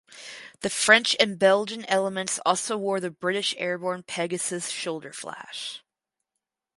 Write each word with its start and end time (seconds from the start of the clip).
The 0.61 0.71
French 0.71 1.15
and 1.19 1.37
Belgian 1.37 1.85
elements 1.85 2.39
also 2.43 2.75
wore 2.75 2.99
the 2.99 3.11
British 3.11 3.53
airborne 3.59 4.01
Pegasus 4.01 4.69
shoulder 4.71 5.13
flash. 5.13 5.83